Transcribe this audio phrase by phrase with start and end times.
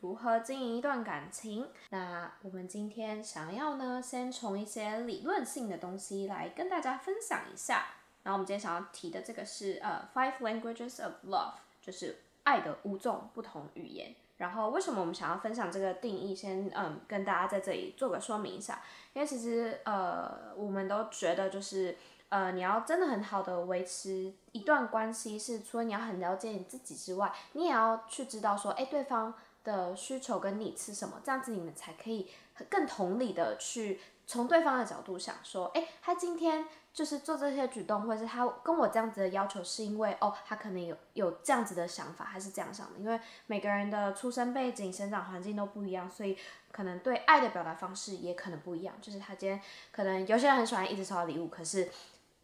[0.00, 1.68] 如何经营一段感情。
[1.90, 7.86] 那我们今天想要呢，先从一些理论性的东西来跟大家分享一下。
[8.22, 14.14] 然后我们今天想要提的这个是呃，Five Languages of Love，就是爱的五种不同语言。
[14.38, 16.34] 然后为什么我们想要分享这个定义？
[16.34, 18.82] 先嗯，跟大家在这里做个说明一下。
[19.12, 21.96] 因为其实呃，我们都觉得就是
[22.30, 29.32] 呃，你要真的很好的维持一段关系，是除了你要很了解你自己之外，你也要去知道说，哎，对方
[29.64, 32.30] 的需求跟你是什么，这样子你们才可以
[32.70, 42.98] 更同理的去从对方的角度想说，哎，他今天就是做这些举动，或者是他跟我这样子的要求，是因为哦，他可能有有这样子的想法，还是这样想的？
[42.98, 46.38] 因为每个人的出生背景、生长环境都不一样，所以
[46.70, 48.94] 可能对爱的表达方式也可能不一样。
[49.00, 51.88] 就是他今天可能有些人很喜欢一直收到礼物，可是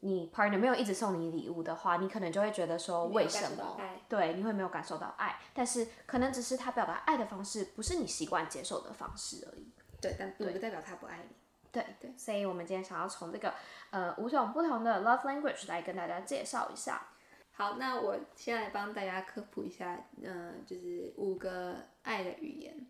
[0.01, 3.79] 你 partner 没有一直送你礼物的话，你可能就会觉得说为什么？
[4.09, 9.71] 对，你会没有感受到爱，但是可能只是他表达爱的方式不是你习惯接受的方式而已。
[10.01, 11.37] 对，但并不代表他不爱你。
[11.71, 13.55] 对对，所以我们今天想要从这个
[13.91, 17.07] 呃五种不同的 love language 来跟大家介绍一下。
[17.53, 22.87] 好，那我先来帮大家科普一下，嗯、就是五个爱的语言。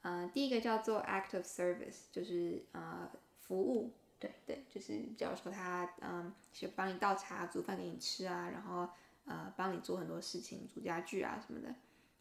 [0.00, 3.92] 呃，第一个叫做 act of service，就是呃服务。
[4.24, 8.88] 对对，就是假如说他嗯，去帮你倒茶、煮饭给你吃啊，然后
[9.26, 11.74] 呃帮你做很多事情，煮家具啊什么的，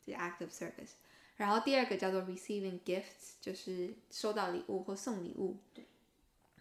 [0.06, 0.96] 这是 act of service。
[1.38, 5.58] 然后第二个叫做 receiving gifts，就是收到礼物或送礼物。
[5.74, 5.86] 对。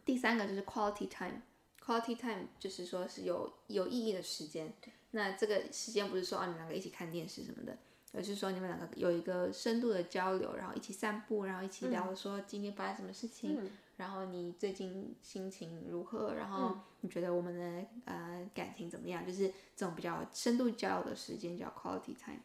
[0.04, 1.42] 第三个就是 quality time。
[1.84, 4.72] quality time 就是说是有有意义的时间。
[4.80, 4.92] 对。
[5.10, 7.76] 那这个时间不是说哦你们两个一起看电视什么的，
[8.12, 22.40] 而是说你们两个有一个深度的交流，然后一起散步，然后一起聊说今天发生什么事情，嗯然后你最近心情如何，然后你觉得我们的呃感情怎么样，就是这种比较深度交流的时间叫 quality time。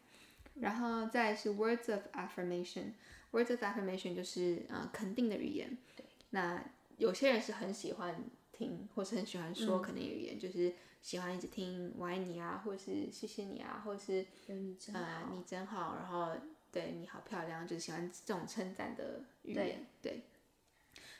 [0.54, 2.92] 然后再是 words of affirmation。
[3.32, 5.76] words of affirmation 就是呃肯定的语言。
[5.96, 6.04] 对。
[6.30, 6.62] 那
[6.96, 10.72] 有些人是很喜欢听，或是很喜欢说肯定语言，就是
[11.08, 16.36] 喜欢一直听我爱你啊，或者是谢谢你啊，或者是有你真呃你真好，然后
[16.70, 19.86] 对你好漂亮，就是喜欢这种称赞的语言。
[20.02, 20.24] 对。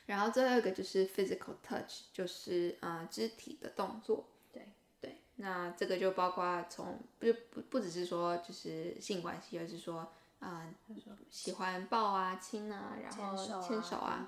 [0.05, 4.27] 然后最后一个就是 physical touch，就是呃肢体的动作。
[4.53, 4.67] 对
[5.01, 10.01] 对，那这个就包括从不不不只是说就是性关系，而是说
[10.37, 10.95] 啊、呃
[11.31, 14.27] 喜欢抱啊、亲啊，然后牵手啊，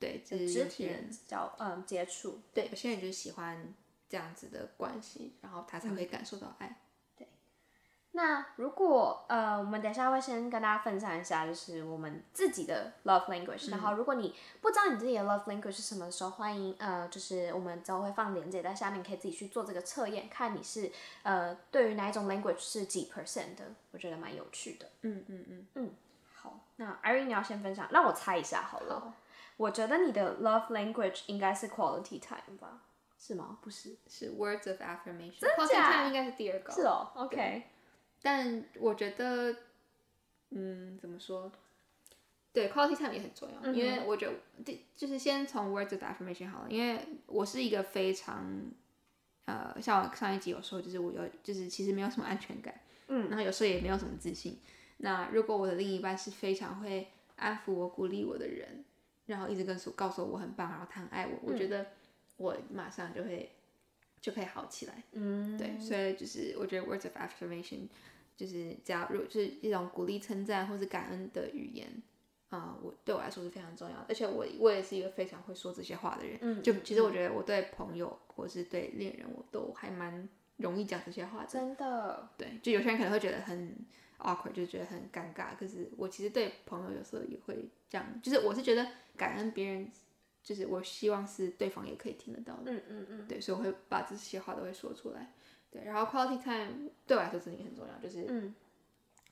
[0.00, 0.90] 对，就是肢体
[1.28, 2.40] 交嗯接触。
[2.52, 3.72] 对有些人就是喜欢
[4.08, 6.80] 这样子的关系，然后他才会感受到爱。
[7.16, 7.28] 对
[8.12, 20.90] 那如果呃，我们等一下会先跟大家分享一下，就是我们自己的 love language、然后如果你不知道你自己的 love language 是什么的时候，欢迎呃，就是我们之后会放链接在下面，可以自己去做这个测验，看你是
[21.24, 24.88] 呃对于哪一种 language 是几 percent 的，我觉得蛮有趣的。
[25.02, 25.90] 嗯嗯嗯，
[26.32, 29.14] 好，那 Irene 你要先分享，让我猜一下好了。
[29.58, 32.80] 我觉得你的 love language 应该是 quality time 吧？
[33.18, 33.58] 是吗？
[33.62, 33.96] 不是？
[34.08, 35.38] 是 words of affirmation。
[35.38, 36.72] 真 quality 假 time 应该是第二个。
[36.72, 37.62] 是哦，OK。
[38.22, 39.54] 但我觉得，
[40.50, 41.50] 嗯，怎么说？
[42.52, 44.34] 对，quality time 也很重要，因为我觉得，
[44.64, 48.46] 第就是先从 words of affirmation 好了，因为我是一个非常，
[49.44, 54.58] 呃，像我上一集有说，就是我有，就是其实没有什么安全感，嗯，然后有时候也没有什么自信。
[54.96, 58.82] 那如果我的另一半是非常会安抚我、鼓励我的人，
[59.26, 61.86] 然后一直跟诉告诉我我很棒，然后他很爱我，我觉得
[62.36, 63.50] 我马上就会
[64.20, 65.02] 就可以好起来。
[65.12, 67.88] 嗯，对，所以就是我觉得 words of affirmation
[68.36, 71.88] 就是只要如就是一种鼓励、称赞或是感恩的语言，
[72.50, 74.06] 啊、我对我来说是非常重要的。
[74.08, 76.38] 而且我我也是一个非常会说这些话的人。
[76.42, 80.28] 嗯就其实我觉得我对朋友或是对恋人，我都还蛮
[80.58, 81.46] 容易讲这些话的。
[81.46, 83.74] 真的，对，就有些人可能会觉得很
[84.18, 85.56] awkward，就觉得很尴尬。
[85.58, 88.86] 可是我其实对朋友有时候也会这样，就是我是觉得
[89.16, 89.90] 感恩别人，
[90.46, 92.70] 就是我希望是对方也可以听得到的。
[92.72, 95.32] 嗯嗯嗯，对，所以我会把这些话都会说出来。
[95.72, 98.54] 对，然后 quality time 对我来说真的也很重要，就是嗯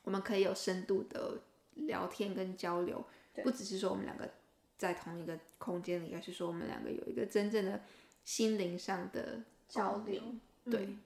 [0.02, 1.40] 我们可以有深度的
[1.74, 3.06] 聊天跟交流，
[3.44, 4.28] 不只是说我们两个
[4.76, 7.80] 在同一个空间里，而是说我们两个有一个真正的
[8.24, 10.20] 心灵上的交流。
[10.68, 10.96] 对，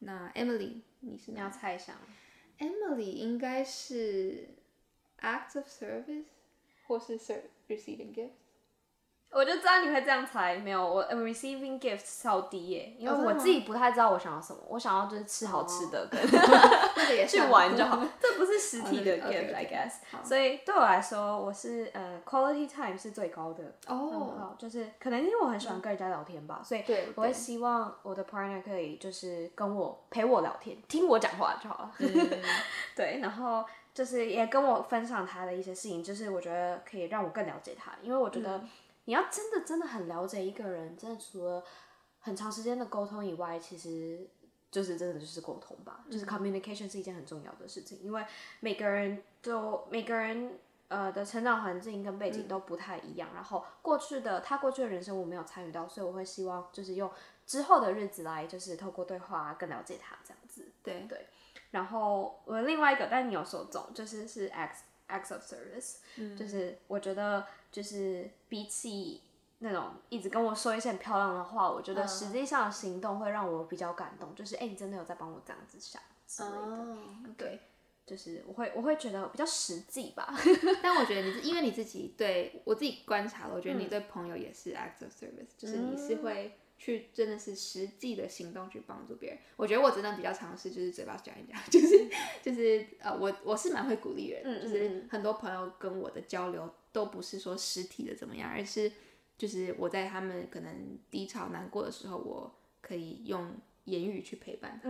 [0.00, 1.96] 那 Emily 你是你要猜一下
[2.58, 4.48] ，Emily 应该是
[5.20, 6.24] acts of service
[6.88, 7.16] 或是
[7.68, 8.30] receiving gift。
[9.30, 26.82] 我就知道你会这样猜，没有我 receiving gifts 超低耶，因为我自己不太知道我想要什么，我想要就是吃好吃的， 跟去玩就好，这不是实体的 gift I guess，所以对我来说，我是呃 quality time 是最高的哦，就是可能因为我很喜欢跟人家聊天吧，所以
[27.14, 31.92] 我会希望我的 partner 可以就是跟我陪我聊天，听我讲话就好了，
[32.96, 38.60] 对，然后就是也跟我分享他的一些事情，就是我觉得可以让我更了解他，因为我觉得。
[39.08, 41.64] 你要真的真的很了解一个人，真的除了
[42.20, 44.28] 很长时间的沟通以外，其实
[44.70, 48.22] 就是真的就是沟通吧，就是 communication 是一件很重要的事情，因为
[48.60, 50.58] 每个人都每个人
[50.88, 57.10] 呃的成长环境跟背景都不太一样，然后过去的他过去的人生我没有参与到，所以我会希望就是用
[57.46, 61.06] 之后的日子来就是透过对话更了解他这样子，对。
[61.08, 61.26] 对。
[61.70, 67.44] 然后我另外一个，但你有说中，就是是 X X of service，就是我觉得。
[67.70, 69.20] 就是比起
[69.58, 74.34] 那种一直跟我说一些很漂亮的话，我觉得实际上的行动会让我比较感动。
[74.34, 77.34] 就是哎，你真的有在帮我这样子想之类的。
[77.36, 77.60] 对，
[78.06, 80.34] 就是我会我会觉得比较实际吧。
[80.82, 89.38] 但我觉得你因为你自己对我自己观察了，我觉得你对朋友也是 acts of service，就是你是会去真的是实际的行动去帮助别人。
[89.56, 92.08] 我觉得我真的比较尝试，就是嘴巴讲一讲， 就是
[92.42, 96.72] 就是呃，我我是蛮会鼓励人，就是很多朋友跟我的交流。
[96.90, 98.90] 都不是说实体的怎么样，而是
[99.36, 103.54] 就是我在他们可能低潮难过的时候，我可以用
[103.84, 104.88] 言语去陪伴他，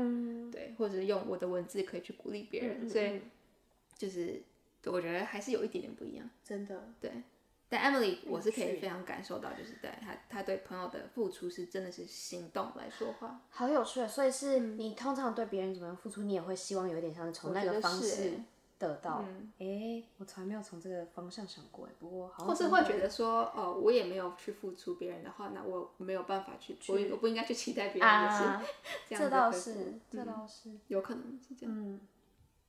[0.50, 3.20] 对，或者用我的文字可以去鼓励别人，所以
[3.98, 4.40] 就是
[4.84, 7.10] 我觉得还是有一点点不一样，真的，对。
[7.68, 14.06] 但 Emily 我是可以非常感受到，就是对他他对朋友的付出是真的是行动来说话，好有趣。
[14.08, 18.40] 所以是你通常对别人怎么样付出，你也会希望有一点像是从那个方式。
[18.80, 19.24] 得到，
[19.58, 28.70] 哎，我从来没有从这个方向想过，不过好，或是会觉得说，哦，我也没有去付出别人的话，那我没有办法去，我我不应该去期待别人的事
[29.08, 31.74] 这样这倒是，这倒是，有可能是这样。
[31.76, 32.00] 嗯，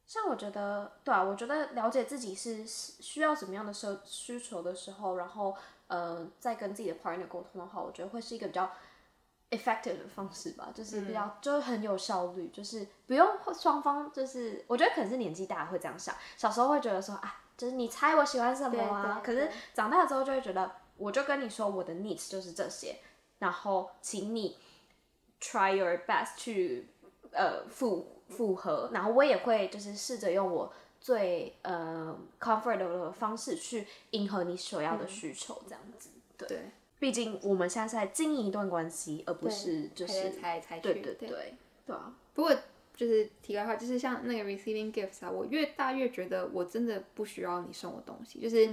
[0.09, 8.69] 像我觉得，对啊，我觉得了解自己是需要什么样的需需求的时候，然后，呃，再跟自己的 partner 沟通的话，我觉得会是一个比较。
[9.51, 22.99] effective 的方式吧，就是比较就是很有效率，就是不用双方就是，我觉得可能是年纪大会这样想，小时候会觉得说啊，就是你猜我喜欢什么啊，可是长大之后就会觉得，我就跟你说我的 needs 就是这些，
[23.39, 24.55] 然后请你
[25.41, 26.87] try your best 去
[27.31, 30.71] 呃复复合，然后我也会就是试着用我
[31.01, 36.71] 最呃 comfortable 的方式去迎合你所要的需求，这样子，对。
[36.99, 41.29] 毕竟我们现在是在经营一段关系，而不是就是才才对对对
[41.85, 42.13] 对啊。
[42.33, 42.53] 不过
[42.93, 48.69] 就是题外话，就是像那个 receiving gifts 啊，我越大越觉得我真的不需要你送我东西，就是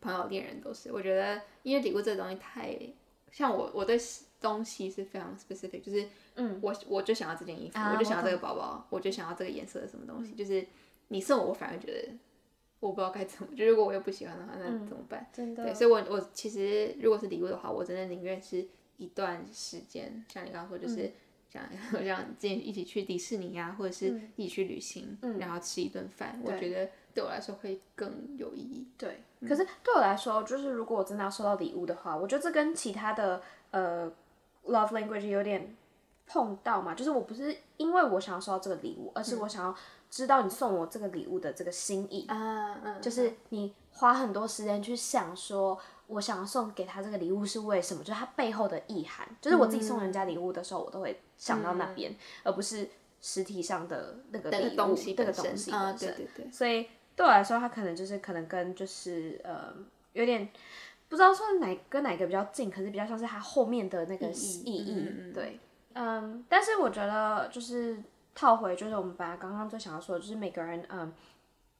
[0.00, 0.92] 朋友恋人都是。
[0.92, 2.76] 我觉得因为礼物这个东西太
[3.30, 3.96] 像我，我对
[4.40, 10.66] 东西是非常 specific，就是嗯，我我就想要这件衣服，我就想要这个包包，我就想要这个颜色的什么东西，就是
[11.08, 12.08] 你送我，我反而觉得。
[12.80, 15.28] 我不知道该怎么，就如果我又不喜欢的话，那怎么办？
[15.32, 15.64] 真的。
[15.64, 18.64] 对，所以，我我其实如果是礼物的话，我真的宁愿是
[18.98, 21.12] 一段时间，像你刚刚说，就是
[21.52, 21.60] 像
[22.06, 28.86] 像之前一起去迪士尼呀，或者是一起去旅行，然后吃一顿饭，我觉得对我来说会更有意义。
[28.96, 29.24] 对。
[29.40, 33.42] 可是对我来说，就是如果我真的要收到礼物的话，我觉得这跟其他的
[33.72, 34.08] 呃
[34.66, 35.74] love language 有点
[36.28, 39.74] 碰到嘛，就是我不是因为我想要收到这个礼物，而是我想要。
[40.10, 49.28] 知道你送我这个礼物的这个心意，嗯嗯，就是你花很多时间去想，说我想要送给他这个礼物是为什么，就是他背后的意涵。
[49.38, 52.88] 就是我自己送人家礼物的时候，我都会想到那边，而不是
[53.20, 56.50] 实体上的那个礼物、东西、那个东西啊，对对对。
[56.50, 59.74] 所以对我来说，它可能就是可能跟就是呃
[60.14, 60.48] 有点
[61.10, 65.32] 不知道说哪跟哪个比较近，可是比较像是它后面的那个意义。
[65.34, 65.60] 对，
[65.98, 68.02] 嗯，但是我觉得就是。
[68.40, 71.12] 套回就是我们本来刚刚最想要说的，就是每个人嗯，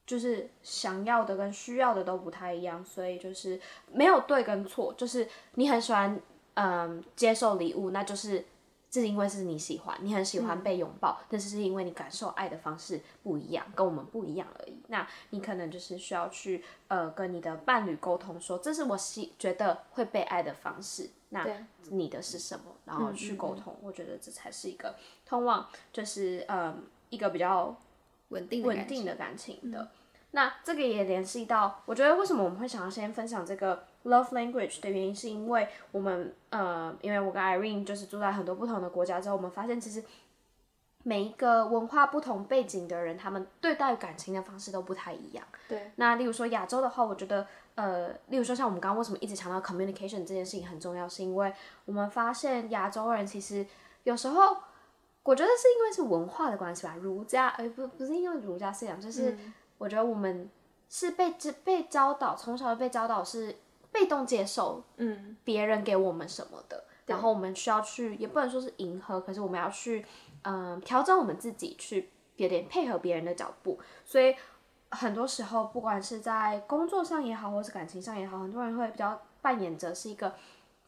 [0.05, 3.61] 就是想要的跟需要的都不太一样，所以就是
[3.93, 6.21] 没有对跟错，就是你很喜欢
[6.55, 8.45] 嗯接受礼物，那就是
[8.91, 14.81] 这是因为是你喜欢，你很喜欢被拥抱，但是是因为你感受爱的方式不一样，跟我们不一样而已。
[14.89, 21.11] 那你可能就是需要去呃跟你的伴侣沟通，说这是我喜觉得会被爱的方式。
[21.31, 21.47] 那
[21.91, 22.65] 你的是什么？
[22.87, 24.95] 然后去沟通，我觉得这才是一个
[25.27, 27.77] 通往，就是嗯一个比较
[28.29, 29.91] 稳定稳定的感情的。
[30.31, 40.03] 那这个也联系到，我觉得为什么我们会想要先分享这个 love language 的原因，是因为我们呃，因为我跟 Irene 就是住在很多不同的国家之后，我们发现其实
[41.05, 45.45] 每一个文化不同背景的人，他们对待感情的方式都不太一样。
[45.69, 45.93] 对。
[45.97, 47.47] 那例如说亚洲的话，我觉得
[47.77, 51.53] 呃，例如说像我们刚刚为什么一直强调 communication 这件事情很重要，是因为
[51.85, 53.65] 我们发现亚洲人其实
[54.03, 54.57] 有时候，
[55.23, 59.37] 我觉得是因为是文化的关系吧，儒家，呃，不不是因为儒家思想，就是
[59.79, 60.51] 我觉得我们
[60.91, 61.35] 是被
[61.65, 63.55] 被教导，从小被教导是
[63.93, 70.05] 被动接受，嗯，别人给我们什么的，然后我们需要去，也不能说是迎合，可是我们要去。
[70.43, 74.35] 嗯，调整我们自己去有点配合别人的脚步，所以
[74.89, 80.33] 很多时候，不管是在工作上也好，或是感情上也好，很多人会比较扮演着是一个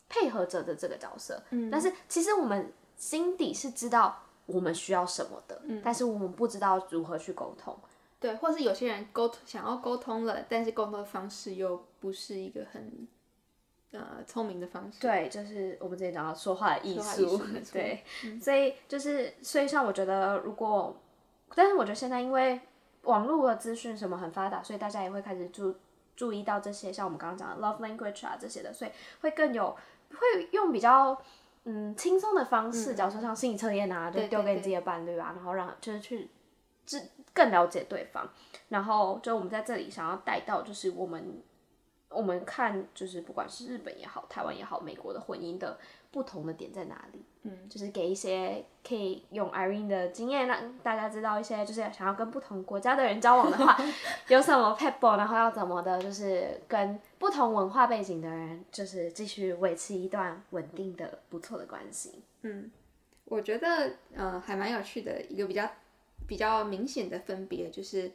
[0.08, 1.42] 配合者的这个角色。
[1.50, 7.76] 嗯，但是其实我们心底是知道我们需要什么的，嗯，但是我们不知道如何去沟通。
[8.20, 13.08] 对，或是有些人沟通想要沟通了，但是沟通的方式又不是一个很。
[13.92, 15.00] 呃，聪明的方式。
[15.00, 17.42] 对，就是我们之前讲到说话的艺术。
[17.72, 18.04] 对，
[18.40, 20.96] 所以就是，所以像我觉得，如果，
[21.56, 22.60] 但是我觉得现在因为
[23.02, 25.74] 网络的资讯什么很发达，所以大家也会开始注
[26.14, 29.76] 注意到这些，像我们刚刚讲的 love language 啊这些的，所以会更有
[30.10, 31.20] 会用比较
[31.64, 36.30] 嗯轻松的方式，假如说像心理测验啊，就丢给你自己的伴侣啊，然后让就是去
[36.90, 38.28] 知更了解对方，
[38.68, 41.42] 然后就我们在这里想要带到就是我们。
[42.12, 45.78] 我们看，就是不管是日本也好，台湾也好，美国的婚姻的
[46.10, 47.24] 不同的点在哪里？
[47.44, 53.78] 嗯，就是给一些可以用 Irene 的经验让大家知道一些，就是想要跟不同国家的人交往的话，
[54.26, 62.24] 有什么 pebble，然后要怎么的，就是跟不同文化背景的人，就是继续维持一段稳定的、不错的关系。
[62.42, 62.68] 嗯，
[63.26, 65.64] 我觉得，呃，还蛮有趣的一个比较
[66.26, 68.12] 比较明显的分别，就是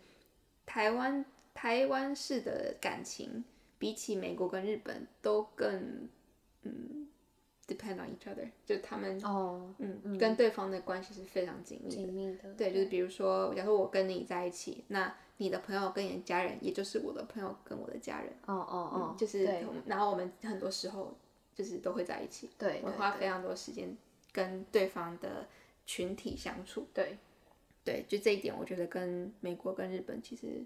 [0.65, 3.43] 台湾台湾式的感情。
[3.77, 6.07] 比起美国跟日本都更
[6.63, 7.07] 嗯
[7.67, 12.53] ，depend on each other，就他们哦，嗯，跟对方的关系是非常紧密紧密的。
[12.53, 19.43] 对，就是比如说，假如说我跟你在一起，那你的朋友跟你的家人，也就是我的朋友跟我的家人，哦哦哦，就是，
[19.85, 21.13] 然后我们很多时候
[21.53, 23.95] 就是都会在一起，对，会花非常多时间
[24.31, 25.45] 跟对方的
[25.85, 27.17] 群体相处，对，
[27.85, 30.65] 对，就这一点，我觉得跟美国跟日本其实。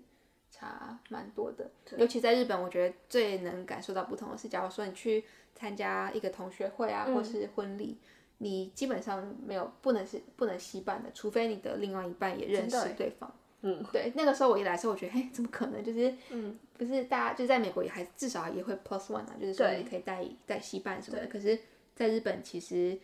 [0.51, 5.23] 差蛮多的，尤其在日本，我觉得最能感受到不同的是，假如说你去
[5.53, 7.99] 参加一个同学会啊，或是婚礼，
[8.39, 13.31] 你基本上没有不能是不能惜办的，除非你的另外一半也认识对方。
[13.61, 15.83] 嗯，对，那个时候我一来的时候，我觉得，嘿，怎么可能？
[15.83, 21.27] 就是，嗯，不是大家就在美国也还至少也会 plus one 啊，就是说你可以带带吸伴什么的。
[21.27, 21.59] 可是，
[21.95, 22.97] 在日本，其实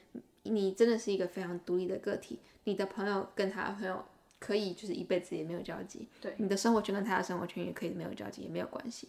[0.45, 4.03] 你真的是一个非常独立的个体，你的朋友跟他的朋友。
[4.37, 6.07] 可以，就是一辈子也没有交集。
[6.21, 9.07] 对，你的生活圈跟他的生活圈也可以没有交集，也没有关系。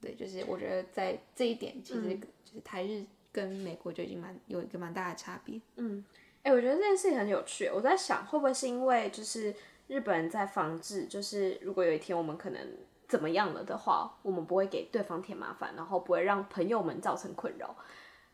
[0.00, 2.00] 对，就是我觉得在这一点，其实
[2.44, 5.60] 就是台日跟美国就已经蛮有一个蛮大的差别。
[5.76, 6.04] 嗯，
[6.42, 7.70] 哎，我觉得这件事情很有趣。
[7.72, 9.54] 我在想，会不会是因为就是
[9.86, 12.60] 日本人在防治，就是如果有一天我们可能
[13.06, 17.76] 怎么样了的话，我们不会给对方添麻烦，然后不会让朋友们造成困扰。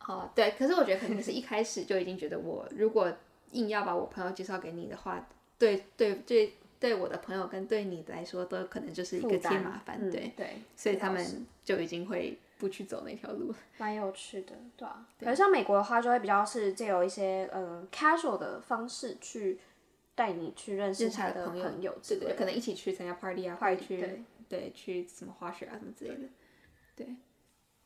[0.08, 0.50] 哦，对。
[0.58, 3.12] 可是我觉得肯定是一开始就已经觉得，我如果
[3.52, 5.26] 硬要把我朋友介绍给你的话。
[5.58, 13.52] 对对对，对我的朋友跟对你来说都可能就是一个添麻烦，对对，所以他们就已经会不去走那条路。
[13.76, 15.04] 蛮有趣的，对啊。
[15.18, 19.58] 可是像美国的话，就会比较是借由一些呃 casual 的方式去
[20.14, 26.28] 带你去认识他的朋友，对对，可能一起去参加 party 啊，或者去对去什么滑雪啊什么之类的。
[26.94, 27.16] 对，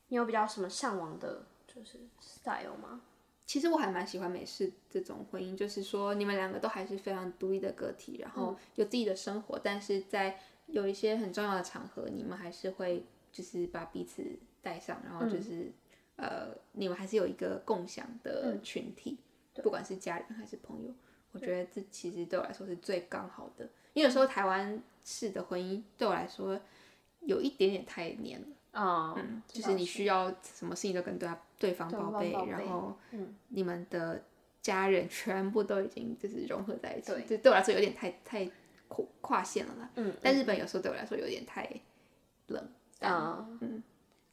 [0.09, 3.00] 你有比较什么向往的，就是 style 吗？
[3.45, 14.25] 其实我还蛮喜欢美式这种婚姻，就是说你们两个都还是非常独立的个体，然后有自己的生活，但是在有一些很重要的场合，你们还是会就是把彼此
[14.62, 15.73] 带上，然后就是
[16.17, 19.19] 呃，你们还是有一个共享的群体，
[19.55, 20.95] 不管是家人还是朋友，
[21.33, 23.69] 我觉得这其实对我来说是最刚好的。
[23.93, 26.59] 因为有时候台湾式的婚姻对我来说
[27.21, 28.47] 有一点点太黏了。
[28.73, 32.97] 嗯，就是你需要什么事情都跟对对方报备，然后
[33.49, 34.23] 你们的
[34.61, 38.50] 家人全部都已经就是融合在一起，就对我来说有点太太
[38.88, 39.91] 跨跨线了啦。
[39.97, 41.69] 嗯，但日本有时候对我来说有点太
[42.47, 42.69] 冷。
[43.00, 43.83] 啊，嗯，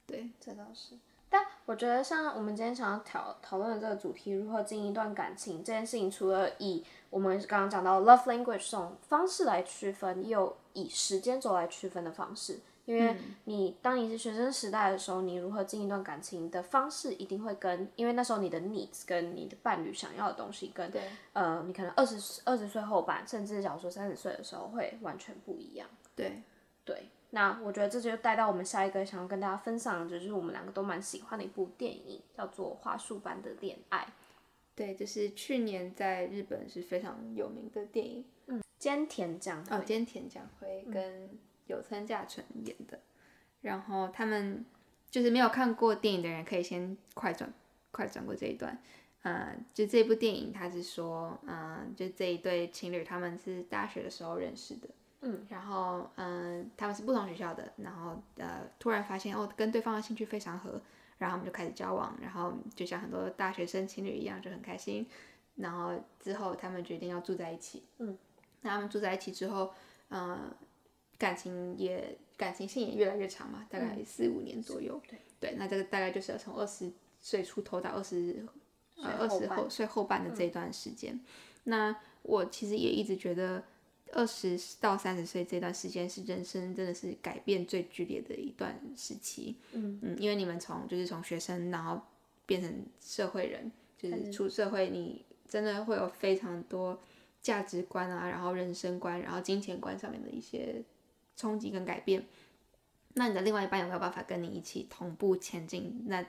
[0.06, 0.96] 对，这倒是。
[1.32, 12.60] 但我觉得像我们今天想要讨讨论的这个主题，如何经营一段感情这件事情，除了以我们刚刚讲到 love language 这种方式来区分，也有以时间轴来区分的方式。
[12.90, 20.92] 因为你当你是学生时代的时候，你如何经营一段感情的方式，一定会跟因为那时候你的 needs 跟你的伴侣想要的东西，跟
[21.34, 25.88] 呃，你可能二十二十岁后半，甚至假如说三十岁的时候会完全不一样。
[26.16, 26.42] 对
[26.84, 34.00] 对，那我觉得这就带到我们下一个想要跟大家分享的，就是我们两个都蛮喜欢的一部电影，叫做《花束般的恋爱》。
[34.76, 38.26] 对，就是去年在日本是非常有名的电影。
[38.48, 41.30] 嗯，菅田将哦，菅田将晖跟
[41.70, 43.00] 有村架纯演的。
[43.62, 44.66] 然后他们
[45.10, 47.52] 就是没有看过电影的人，可以先快转
[47.92, 48.78] 快转过这一段。
[49.24, 54.88] 嗯，就这部电影，他是说，嗯，就这一对情侣他们是大学的时候认识的。
[55.22, 60.82] 嗯，然后嗯，他们是不同学校的，然后呃，突然发现哦，跟对方的兴趣非常合，
[61.18, 65.06] 然后他们就开始交往，然后就像很多大学生情侣一样，就很开心。
[65.56, 67.84] 然后之后他们决定要住在一起。
[67.98, 68.18] 嗯，
[68.62, 69.74] 那他们住在一起之后，
[70.12, 70.50] 嗯，
[71.20, 75.00] 感情也感情线也越来越长嘛，大概四五年左右。
[75.08, 78.44] 对对，那这个大概就是要从二十岁出头到二十
[78.96, 81.20] 呃二十后岁后半的这一段时间。
[81.66, 83.64] 那我其实也一直觉得。
[84.12, 92.02] 二十到三十岁这段时间是人生真的是改变最剧烈的一段时期，嗯嗯，因为你们从就是从学生然后
[92.48, 97.00] 变成社会人，就是出社会，你真的会有非常多
[97.40, 100.82] 价值观啊，然后人生观，然后金钱观上面的一些
[101.40, 102.26] 冲击跟改变。
[103.14, 106.04] 那你的另外一半有没有办法跟你一起同步前进？
[106.08, 106.22] 那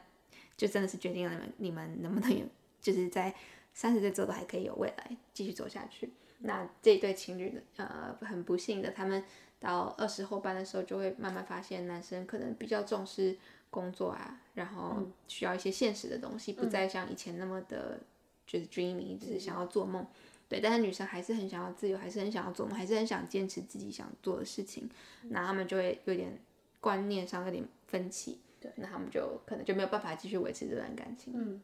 [0.56, 2.46] 就真的是决定了你们你们能不能有，
[2.80, 3.34] 就是在
[3.74, 6.12] 三十岁之后都还可以有未来继续走下去。
[6.38, 7.60] 那这一对情侣呢？
[7.76, 9.24] 呃，很不幸的，他们
[9.58, 13.36] 到二十后半的时候，就会慢慢发现，男生可能比较重视
[13.68, 18.00] 工作啊，然后需要一些现实的东西，不再像以前那么的，
[18.46, 20.06] 就是 dreamy，就是想要做梦。
[20.50, 24.86] 对，但是女生还是很想要自由，还是很想要做梦，还是很想坚持自己想做的事情。
[25.30, 26.38] 那他们就会有点
[26.80, 28.38] 观念上有点分歧。
[28.60, 31.32] 对，那他们就可能就没有办法继续维持这段感情。
[31.34, 31.62] 嗯，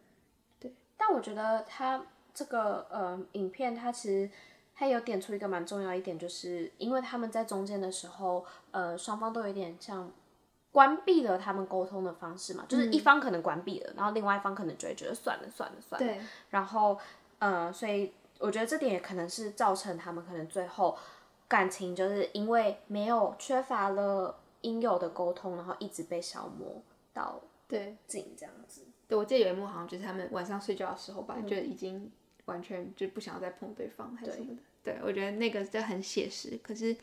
[0.58, 0.72] 对。
[0.96, 2.02] 但我觉得他
[2.32, 4.30] 这个呃影片，他其实。
[4.78, 10.12] 他有点出一个蛮重要一点，就是因为他们在中间的时候，呃，双方都有点像
[10.70, 16.06] 关闭了他们沟通的方式嘛，就是一方可能关闭了，然后另外一方可能就会觉得算了算了算了。
[16.06, 16.20] 对。
[16.50, 16.98] 然后，
[17.38, 20.96] 呃，所以我觉得这点也可能是造成他们可能最后
[21.48, 28.82] 感情就是因为没有缺乏了应有的沟通，然后一直被消磨到对尽这样子。
[29.08, 32.10] 对，我记得有一幕好像就是他们晚上睡觉的时候吧，就已经。
[32.46, 36.56] 完全就不想要再碰对方还是什么的，对我觉得那个就很写实。
[36.62, 36.96] 可是，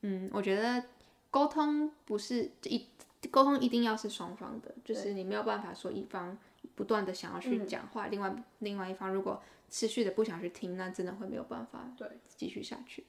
[0.00, 0.82] 嗯，我觉得
[1.30, 2.84] 沟通不是一
[3.30, 6.36] 沟通一定要是双方的，就是你没有办法说一方
[6.74, 12.08] 不断的想要去讲话，另外另外一方如果持续的不想去听，那真的会没有办法对。
[12.36, 13.04] 继续下去。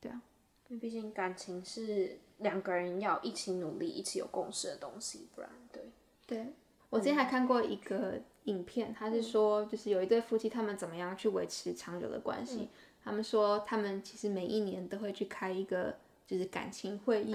[0.00, 0.22] 对啊，
[0.68, 5.82] 因为毕竟感情是两个人要一起努力、一起有共识的东西，不然对。
[6.26, 6.52] 对。
[6.90, 12.68] 我之前还看过一个影片，他是说，就是有一对夫妻，他们怎么样去维持长久的关系。
[13.02, 17.34] 他们说，他们其实每一年都会去开一个就是感情会议，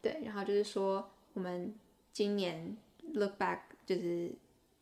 [0.00, 1.74] 对，然后就是说，我们
[2.12, 2.76] 今年
[3.14, 4.32] look back，就是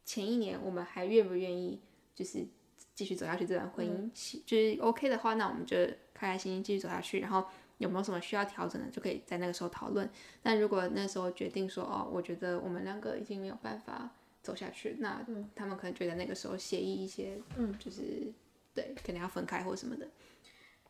[0.05, 1.81] 前一年我们还愿不愿意
[2.15, 2.47] 就是
[2.95, 5.77] 继续走下去这段婚姻，就是 OK 的话，那我们就
[6.15, 7.45] 开开心心继续走下去，然后。
[7.79, 10.09] 有没有什么需要调整的，就可以在那个时候讨论。
[10.41, 14.09] 但如果那时候决定说，哦，我觉得我们两个已经没有办法
[14.41, 15.21] 走下去，那
[15.57, 18.33] 他们可能觉得那个时候协议一些，嗯，就是
[18.73, 20.09] 对，可能要分开或什么的。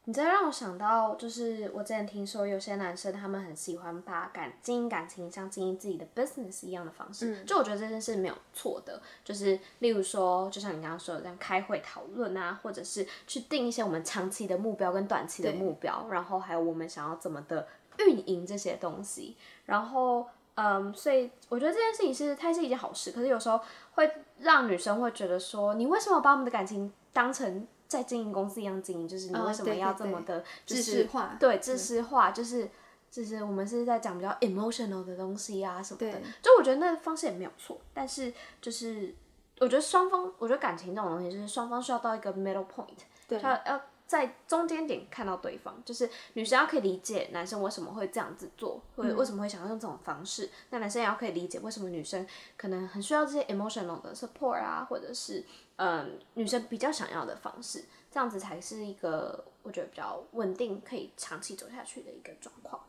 [0.04, 9.00] 你这让我想到，就是我之前听说有些男生他们很喜欢把感经营感情像经营自己的 business 一样的方式，就我觉得这件事没有错的。
[9.24, 19.36] 就是例如说，就像你刚刚说的这样开会讨论啊，或者是去定一些我们长期的目标跟短期的目标，然后还有我们想要怎么的运营这些东西。
[19.66, 23.60] 然后，嗯，所以我觉得这件事情是它是一件好事，可是有时候
[23.92, 24.10] 会
[24.40, 27.68] 让女生会觉得说，你为什么把我们的感情当成？
[27.92, 31.36] 在经营公司一样经营，就是你为什么要这么的知识化？
[31.38, 32.68] 对，知识化就是
[33.10, 36.10] 就是我们是在讲比较 emotional 的东西啊什么的。
[36.40, 39.14] 就我觉得那方式也没有错，但是就是
[39.60, 43.80] 我觉得双方，我觉得感情这种东西就是双方需要到一个 middle point，要要
[44.12, 55.44] 在中间点看到对方，就是女生要可以理解男生为什么会这样子做，或者为什么会想要用这种方式，那男生也要可以理解为什么女生可能很需要这些 emotional 的 support 啊，或者是。
[55.76, 62.80] 嗯，女生比较想要的方式，这样子才是一个我觉得比较稳定，可以长期走下去的一个状况。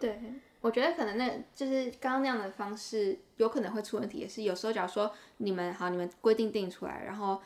[0.00, 0.18] 对，
[0.60, 7.40] 我觉得可能那就是刚刚那样的方式有可能会出问题，也是有时候假如说你们好，你们规定定出来，然后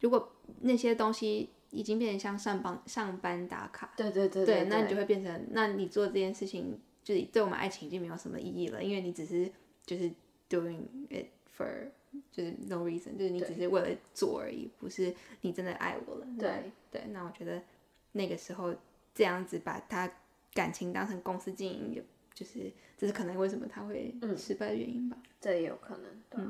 [0.00, 9.50] 如果那些东西已经变成像上班上班打卡，对对对对，那你就会变成，那你做这件事情就是对我们爱情已经没有什么意义了，因为你只是
[9.84, 10.10] 就是
[10.48, 11.88] doing it for。
[12.32, 16.26] 就是 no reason，就是你只是为了做而已，不是你真的爱我了。
[16.36, 17.62] 对对，那我觉得
[18.10, 18.74] 那个时候
[19.14, 20.12] 这样子把他
[20.52, 22.02] 感情当成公司经营，
[22.34, 25.16] 就是这是可能为什么他会失败的原因吧。
[25.40, 26.44] 这也有可能，对。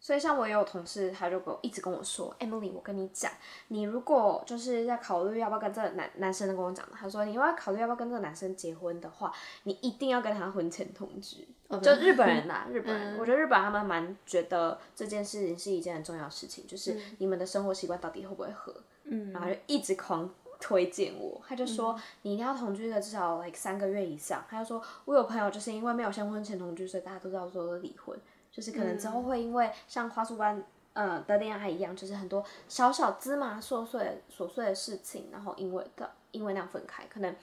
[0.00, 3.30] 所以像我也有同事，他就跟我一直跟我说，Emily，我跟你讲，
[3.68, 9.30] 你如果就是在考虑要不要跟这个男男生跟我讲的，他说你要考虑要不要跟这个男生结婚的话，
[9.64, 11.46] 你一定要跟他婚前同居。
[11.82, 28.18] 就日本人 呐，日本人，我觉得日本他们蛮觉得这件事情是一件很重要的事情，就是你们的生活习惯到底会不会合，嗯，然后就一直狂推荐我，他就说你一定要同居的至少 like 三个月以上，他就说我有朋友就是因为没有先婚前同居，所以大家都知道说离婚。
[28.52, 37.34] 就是可能之后会因为像花束般呃的恋爱一样，就是很多小小芝麻琐碎琐碎的事情，然后因为的因为那样分开，可能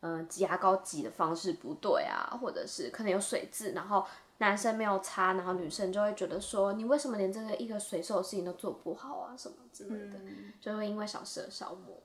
[0.00, 4.06] 嗯挤牙膏挤的方式不对啊，或者是可能有水渍，然后
[4.38, 10.20] 男生没有擦，然后女生就会觉得说你为什么连这个一个水手的事情都做不好啊什么之类的，
[10.60, 12.00] 就会因为小事而消磨，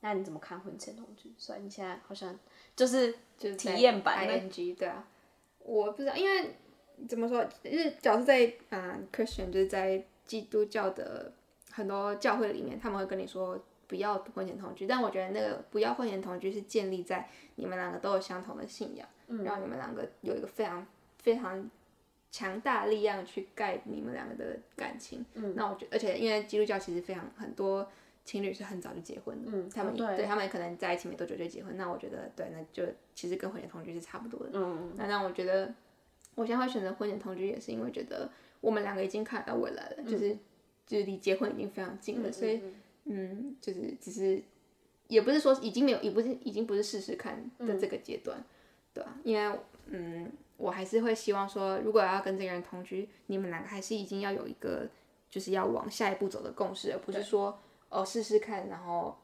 [0.00, 1.34] 那你怎么看婚前同居？
[1.36, 2.34] 所以你现在好像
[2.74, 5.04] 就是就是体验版 ing 对啊，
[5.58, 6.56] 我不知道因为。
[7.08, 7.44] 怎么说？
[7.62, 11.32] 就是假如在嗯，Christian 就是在基督教的
[11.70, 14.86] 很多教会里面，他们会跟你说不要婚前同居。
[14.86, 19.06] 但我觉得那个不要婚前同居是建立在你们两个都有相同的信仰，
[19.44, 20.86] 然后你们两个有一个非常
[21.18, 21.70] 非常
[22.32, 25.24] 强大力量去盖你们两个的感情。
[25.34, 27.86] 嗯，那我觉得，而且因为基督教其实非常很多
[28.24, 31.76] 情侣是很早就结婚的，嗯，他们对他们可能在一起没多久就结婚。
[31.76, 34.50] 那我觉得，对，那就其实跟婚前同居是差不多的。
[34.54, 35.72] 嗯，那让我觉得。
[36.36, 40.36] 我现在会选择婚前同居，也是因为觉得我们两个已经看到未来了，就是
[40.86, 42.60] 就是离结婚已经非常近了，所以
[43.04, 44.40] 嗯，就是只是
[45.08, 48.38] 也不是说已经没有，也不是已经不是试试看的这个阶段，
[48.92, 49.16] 对吧？
[49.24, 54.86] 因为嗯，我还是会希望说，如果要跟这个人同居，你们两个还是已经要有一个
[55.30, 59.16] 就是要往下一步走的共识，而不是说哦试试看，然后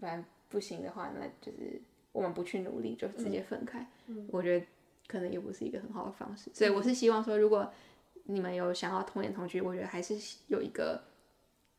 [0.00, 1.78] 反正不行的话，那就是
[2.12, 3.86] 我们不去努力就直接分开。
[4.30, 4.66] 我觉得。
[5.06, 7.70] 可能也不是一个很好的方式，所以我是希望说，如果
[8.24, 10.16] 你们有想要同年同居，我觉得还是
[10.48, 11.02] 有一个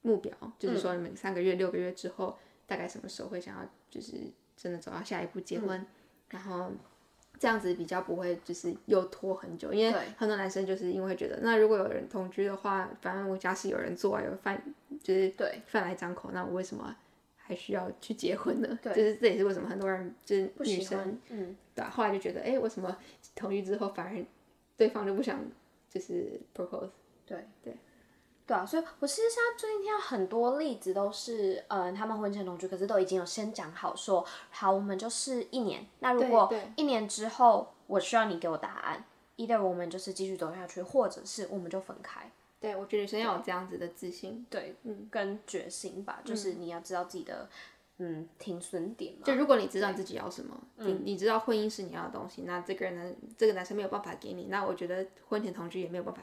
[0.02, 4.14] 目标，就是说你们三个月、六个月之后，大概什么时候会想要，就是
[4.56, 5.86] 真的走到下一步结婚，
[6.30, 6.72] 然后
[7.40, 14.62] 这样子比较不会就是又拖很久，因为很多男生就是因为会觉得，那如果有人同居的话，反正我家是有人做，有饭
[15.04, 15.62] 就是对。
[15.68, 16.96] 饭来张口，那我为什么？
[17.48, 22.98] 还需要去结婚呢，就是这也是为什么很多人就是女生，嗯，对，后来就觉得，哎，为什么
[23.36, 24.26] 同意之后反而
[24.76, 25.40] 对方就不想
[25.88, 26.90] 就是 propose？
[27.28, 27.76] 对对
[28.48, 39.06] 对啊，所以我其实现在最近听到很多例子都是，嗯，他们婚前同居，可是都已经有先讲好说，好，我们就是一年，那如果一年之后我需要你给我答案
[39.38, 42.32] ，either 我们就是继续走下去，或者是我们就分开。
[42.66, 47.48] 对，我觉得女生要有这样子的自信，对，嗯，跟决心吧，就是你要知道自己的，
[47.98, 49.22] 嗯，停损点嘛。
[49.24, 56.22] 就如果你知道自己要什么，你你知道婚姻是你要的东西，那这个人呢，这个男生没有办法给你，那我觉得婚前同居也没有办法，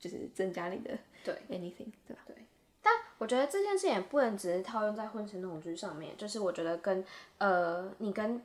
[0.00, 2.22] 就是增加你的对 anything，对吧？
[2.26, 2.34] 对。
[2.80, 7.04] 但我觉得这件事也不能只是套用在婚前同居上面，就是我觉得跟
[7.36, 8.42] 呃，你跟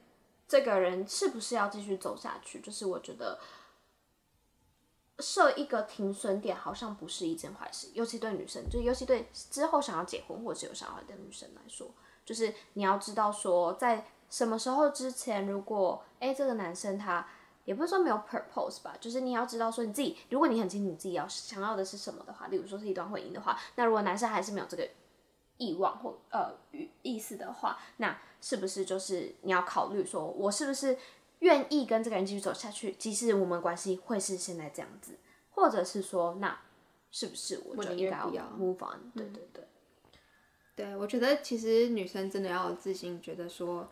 [0.48, 3.40] 这个人是不是要继续走下去，就是我觉得。
[5.24, 11.90] 设一个停损点好像不是一件坏事，尤其对女生，就尤其对之后想要结婚或者有小孩的女生来说，
[12.26, 17.26] 就是你要知道说，在什么时候之前，如果哎这个男生他
[17.64, 24.88] 也不是说没有 purpose 吧，就是你要知道说你自己，如果你很清楚你自己要想要的是什么的话，例如说是一段婚姻的话，那如果男生还是没有这个
[25.60, 26.54] 欲望或呃
[27.02, 30.98] 意思的话，那是不是就是你要考虑说，我是不是？
[31.44, 35.18] 愿意跟这个人继续走下去，即使我们关系会是现在这样子，
[35.50, 36.58] 或者是说，那
[37.12, 39.12] 是不是我就应该要 move on？
[39.14, 39.64] 对对对，
[40.74, 43.92] 对我觉得其实女生真的要有自信，觉得说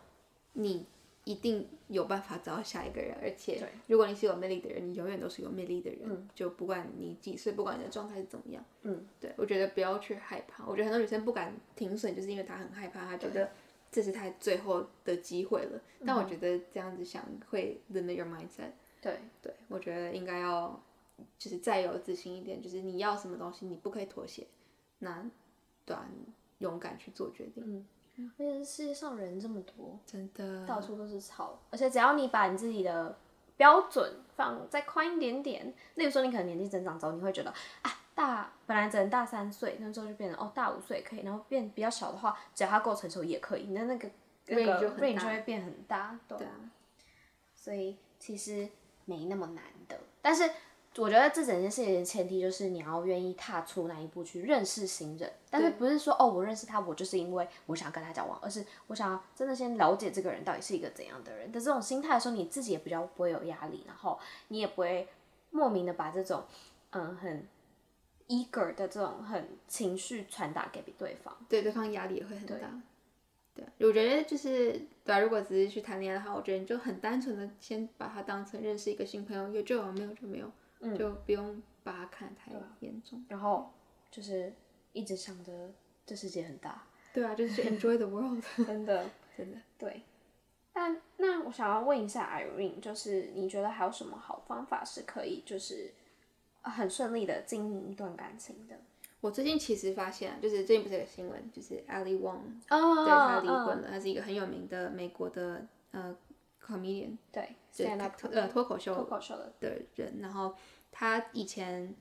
[0.54, 0.86] 你
[1.24, 10.64] 一定有办法找到下一个人，而且如果你是有魅力的人，你永远都是有魅力的人，就不管你几岁，不管你的状态是怎么样，嗯，对我觉得不要去害怕。
[10.64, 13.50] 我觉得很多女生不敢停损，就是因为她很害怕，她觉得。
[13.92, 18.70] 这是他最后的机会了，但我觉得这样子想会 limit your mindset。
[19.02, 20.80] 对对，我觉得应该要
[21.38, 24.46] 就是再有自信一点，就是你要什么东西，你不可以妥协，
[25.00, 25.30] 那
[25.84, 25.94] 对，
[26.58, 27.86] 勇敢去做决定。
[28.16, 33.18] 嗯，而且世界上人这么多，真的到处都是草，而且只要你把你自己的
[33.58, 37.52] 标准放再宽一点点，例如说你可能年纪增长之后，你会觉得
[37.82, 37.98] 啊。
[38.22, 43.64] 大本来只能大三岁，那之后就变成哦大五岁可以，然后变比较小的话，只要他够成熟也可以。
[43.64, 44.08] 你的那个
[44.46, 46.52] 那个 range 就会变很大，对啊。
[47.56, 48.68] 所以其实
[49.04, 50.48] 没那么难的，但是
[50.96, 65.08] 我觉得这整件事情的前提就是你要愿意踏出那一步去认识新人，但是不是说哦，我认识他，我就是因为我想跟他交往，而是我想要真的先了解这个人到底是一个怎样的人的这种心态的时候，你自己也比较不会有压力，然后你也不会
[65.50, 66.44] 莫名的把这种
[66.90, 67.46] 嗯很
[68.32, 72.82] eager 的这种很情绪传达给对方，对对方压力也会很大。
[73.54, 80.50] 对，我觉得就是对啊，如果只是去谈恋爱的话，我觉得你就很单纯的先把他当成认识一个新朋友，有就有，没有就没有，
[80.96, 83.22] 就不用把他看太严重。
[83.28, 83.70] 然后
[84.10, 84.50] 就是
[84.94, 85.70] 一直想着
[86.06, 86.82] 这世界很大。
[87.12, 89.04] 对啊，就是 enjoy the world，真的
[89.36, 90.00] 真的对。
[90.74, 95.92] 那那我想要问一下 Irene，就是你觉得还有什么好方法是可以就是
[96.62, 98.76] 很顺利的经营一段感情的？
[99.20, 106.16] 我最近其实发现，就是最近不是有个新闻，就是 Ali Wong，哦，对，他离婚了，他是一个很有名的美国的呃
[106.64, 107.56] comedian，对，
[108.32, 110.54] 呃脱口秀脱口秀的人，然后
[110.90, 111.94] 他以前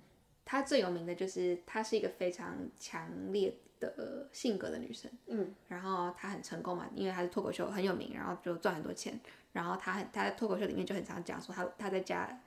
[0.43, 9.19] 他最有名的就是他是一个非常强烈的性格的女生，嗯，然后她很成功嘛，因为她是脱口秀很有名，然后就赚很多钱，
[9.53, 12.39] 然后她很她在脱口秀里面就很常讲说她她在家，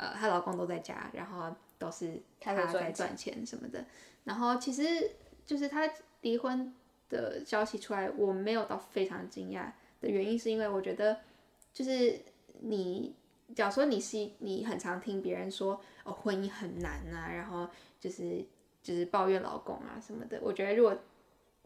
[0.00, 3.84] 呃，她老公都在家，然后都是她在赚钱什么的。
[4.24, 5.10] 然后其实
[5.44, 5.88] 就是她
[6.22, 6.74] 离婚
[7.10, 11.18] 的消息出来，我没有到非常惊讶的原因，是因为我觉得
[11.74, 12.18] 就是
[12.60, 13.14] 你，
[13.54, 17.68] 假如说你是你很常听别人说哦婚姻很难啊，然后
[18.00, 18.42] 就是
[18.82, 20.96] 就是抱怨老公啊什么的，我觉得如果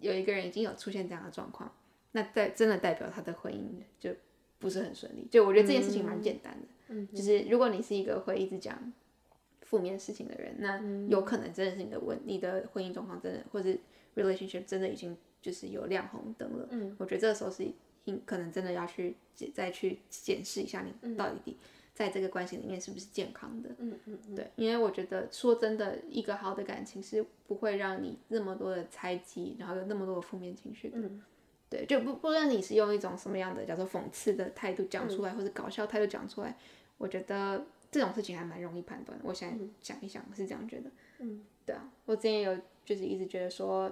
[0.01, 1.73] 有一个人已经有出现这样的状况，
[2.13, 3.63] 那代真的代表他的婚姻
[4.01, 4.11] 就
[4.59, 5.29] 不是很顺利。
[5.31, 8.93] 就我觉得这件事情蛮简单的，嗯，就是如果你是一个会一直讲。
[9.67, 13.71] 负面事情的人，那有可能真的是你的问，你的婚姻状况真的，或者
[14.15, 16.69] relationship 真的已经就是有亮红灯了。
[16.71, 17.67] 嗯，我觉得这个时候是
[18.05, 19.17] 应可能真的要去
[19.53, 21.57] 再去检视一下你到底
[21.95, 23.71] 在这个关系里面是不是健康的。
[23.79, 24.35] 嗯嗯嗯。
[24.37, 30.99] 对，因为我觉得说真的，一个好的感情是不会让你那么多的猜忌，然后有那么多的负面情绪的。
[30.99, 31.23] 嗯。
[31.77, 36.57] 对，就不不论你是用一种什么样的叫做讽刺的态度讲出来，或者搞笑态度讲出来，
[36.99, 37.65] 我觉得。
[37.95, 40.91] 这种事情还蛮容易判断，我想想一想是这样觉得。
[41.21, 43.89] 嗯，对啊，我之前有就是一直觉得说，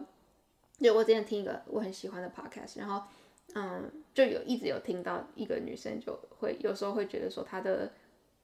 [0.80, 3.06] 就我之前听一个我很喜欢的 podcast，然后
[3.54, 7.92] 嗯，就有一直有听到一个女生就会有时候会觉得说她的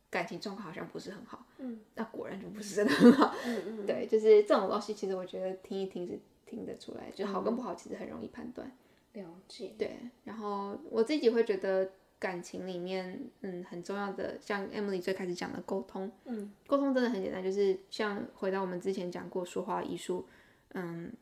[0.09, 1.45] 感情状况好像不是很好。
[1.59, 3.35] 嗯，那果然就不是真的很好。
[3.45, 8.71] 嗯嗯，对，就是这种东西，其实我觉得听一听是听得出来，就好跟不好其实很容易判断。
[9.13, 9.75] 了解。
[9.79, 11.91] 对，然后我自己会觉得。
[12.21, 20.27] 感情里面，嗯，很重要的，像 Emily 最开始讲的沟通，嗯，沟通真的很简单，就是像回到我们之前讲过说话艺术，
[20.71, 21.13] 嗯，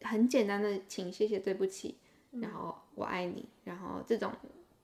[0.00, 1.98] 很简单的，请、谢谢、对不起，
[2.30, 4.32] 然后我爱你，然后这种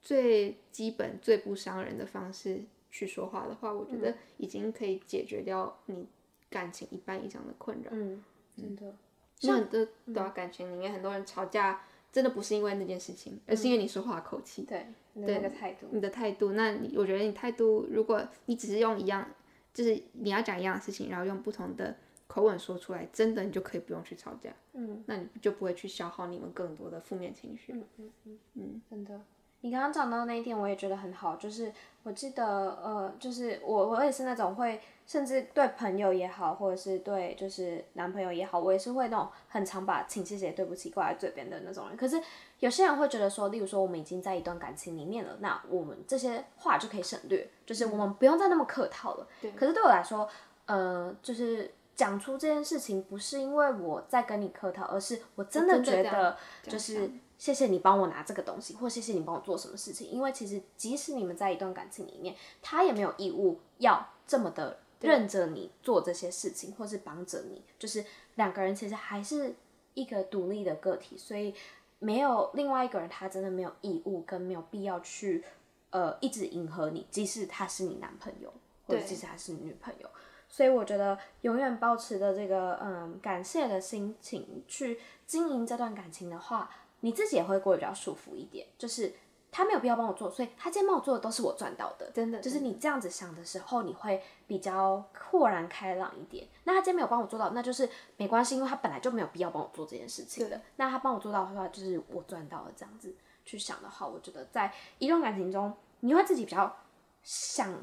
[0.03, 6.07] 最基本、最不伤人的方式去说话的话，我觉得已经可以解决掉你
[6.51, 7.91] 感情一半以上的困扰。
[7.95, 8.23] 嗯，
[8.59, 8.95] 真的，
[9.39, 14.63] 像很多对感情里面很多人吵架，真的不是因为那件事情，而是因为你说话口气。
[14.63, 14.87] 对。
[15.15, 19.29] 那个态度，你的态度，那你我觉得你态度，如果你只是用一样，
[19.75, 21.95] 就是你要讲一样的事情，然后用不同的
[22.27, 29.21] 口吻说出来，真的你就可以不用去吵架，嗯，那你就不会去消耗你们更多的负面情绪，嗯嗯嗯嗯，真的。
[29.63, 31.37] 你刚刚讲到那一点，我也觉得很好。
[31.37, 31.73] 就是
[32.03, 41.97] 我记得，呃，就是我我也是那种会，甚至对朋友也好，或者是对就是男朋友也好，我也是会那种很常把请谢谢对不起挂在嘴边的那种人。
[41.97, 42.21] 可是
[42.59, 49.29] 有些人会觉得说，例如说我们已经在一段感情里面了，那我们这些话就可以省略，就是我们不用再那么客套了。
[49.41, 49.53] 对。
[49.53, 50.29] 可是对我来说，
[50.67, 57.09] 呃，就是讲出这件事情，不是因为我在跟你客套，而是我真的觉得就是。
[57.43, 60.09] 谢谢你帮我拿这个东西，或谢谢你帮我做什么事情。
[60.09, 67.61] 因为其实即使你们在一段感情里面，他也没有义务要这么的认着你做这些事情，或是帮着你。
[67.81, 68.05] 就是
[68.37, 69.57] 两个人其实还是
[69.95, 71.53] 一个独立的个体，所以
[71.99, 75.43] 没有另外一个人，他真的没有义务跟没有必要去
[75.91, 78.55] 呃一直迎合你，即使他是你男朋友，
[78.87, 80.09] 或者即使他是你女朋友。
[80.49, 86.71] 所以我觉得永远保持着这个嗯感谢的心情去经营这段感情的话。
[87.03, 89.13] 你自己也会过得比较舒服一点，就是
[89.51, 92.39] 他没有必要帮我做，所以他今天帮我做的都是我赚到的，真的。
[92.41, 96.47] 就是你这样子想的时候，你会比较豁然开朗一点。
[96.65, 100.61] 那他今天没有帮我做到，那就是没关系，因为他本来就没有必要帮我做这件事情的。
[100.77, 102.73] 那他帮我做到的话，就是我赚到了。
[102.77, 106.77] 这样子去想的话，我觉得在一段感情中，你会自己比较
[107.25, 107.75] 想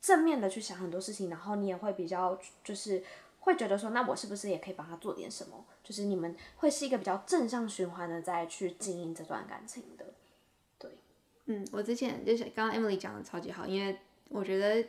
[0.00, 3.04] 正面的去想很多事情，然后你也会比较就是。
[3.46, 5.64] 会觉得说，那我是不是也可以帮他做点什么？
[5.84, 10.04] 就是你们会是一个比较正向循环的，再去经营这段感情的。
[10.78, 10.90] 对，
[11.44, 13.96] 嗯，我之前就是刚刚 Emily 讲的超级好，因为
[14.30, 14.84] 我觉得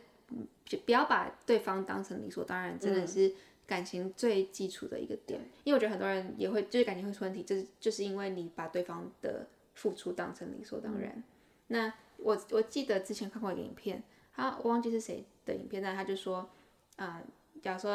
[0.64, 3.32] 就不要把对方当成理所当然，真的是
[3.64, 5.40] 感情最基础的一个点。
[5.62, 11.22] 因为我觉得很多人也会就是感情会出问题，就是就是因为你把对方的付出当成理所当然。
[11.68, 14.02] 那我我记得之前看过一个影片，
[14.34, 16.50] 他我忘记是谁的影片，但他就说，
[16.96, 17.22] 啊，
[17.62, 17.90] 假如说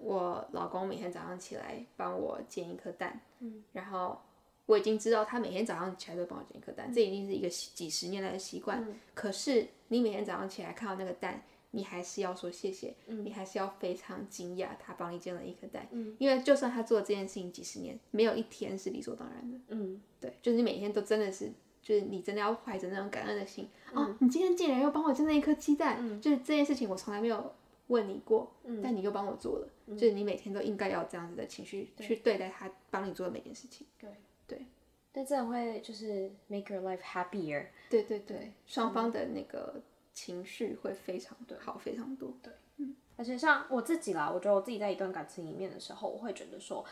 [0.00, 4.20] 我老公每天早上起来帮我煎一颗蛋，嗯，然后
[4.66, 8.86] 我已经知道他每天早上起来都帮我煎一颗蛋，这已经是一个几十年来的习惯。
[9.14, 15.86] 可是你每天早上起来看到那个蛋，你还是要说谢谢，你还是要非常惊讶他帮你煎了一颗蛋，
[16.18, 19.58] 因为就算他做这件事情几十年，没有一天是理所当然的。
[19.68, 21.52] 嗯，对，就是你每天都真的是。
[21.80, 27.54] 就是你真的要怀着那种感恩的心哦，你今天竟然又帮我煎了一颗鸡蛋，就是这件事情我从来没有
[27.88, 28.50] 问你过，
[28.82, 33.86] 但你又帮我做了，就是你每天都应该要这样子的情绪去对待他帮你做的每件事情。
[33.98, 34.10] 对
[34.46, 34.66] 对，
[35.12, 37.66] 但这样会就是 make your life happier。
[37.90, 39.82] 对对对，双方的那个
[40.14, 42.32] 情绪会非常的好，非常多。
[42.42, 46.84] 对，嗯，而且像我自己啦，我觉得我自己在一段感情里面的时候，我会觉得说，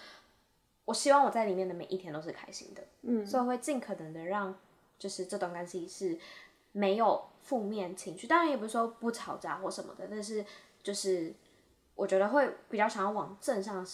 [0.85, 4.55] 我希望我在里面的每一天都是开心的，嗯，所以会尽可能的让。
[4.99, 6.19] 就是这段关系是
[6.73, 10.43] 没有负面情绪，当然也不是说不吵架或什么的，但是
[10.87, 11.35] 就是
[11.97, 13.85] 我觉得会比较想要往正向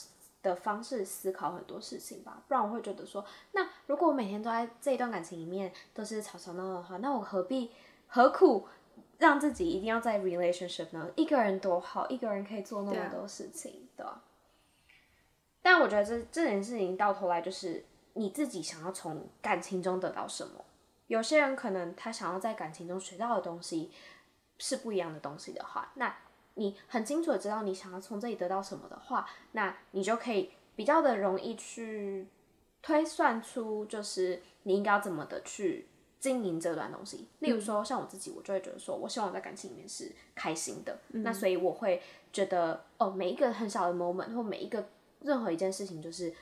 [0.43, 7.73] 的方式思考很多事情吧，不然我会觉得说，那如果我每天都在这一段感情里面都是吵吵闹闹的话，那我何必
[8.09, 8.69] 何苦
[9.17, 11.11] 让自己一定要在 relationship 呢？
[11.17, 14.23] 一个人多好，一个人可以做那么多事情，对吧？
[15.63, 20.63] 但我觉得这这件事情到头来就是你自己想要从感情中得到什么。
[21.07, 23.91] 有些人可能他想要在感情中学到的东西
[24.59, 26.15] 是不一样的东西的话，那
[26.55, 32.27] 你很清楚的知道你想要从这里得到什么的话，那你就可以比较的容易去
[32.83, 35.89] 推算出就是你应该要怎么的去
[36.21, 37.29] 经营这段东西。
[37.41, 44.89] 例如说像我自己，我就会觉得说我希望我在感情里面是开心的，那所以我会觉得哦每一个很小的 moment 或每一个
[45.21, 46.33] 任何一件事情，就是